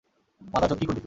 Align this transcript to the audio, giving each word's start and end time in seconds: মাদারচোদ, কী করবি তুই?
মাদারচোদ, 0.41 0.77
কী 0.79 0.85
করবি 0.85 0.95
তুই? 0.95 0.99